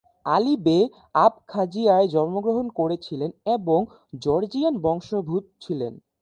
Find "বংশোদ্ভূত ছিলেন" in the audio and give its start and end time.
4.77-5.93